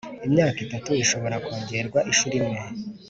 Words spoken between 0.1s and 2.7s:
Imyaka itatu ishobora kongerwa inshuro imwe.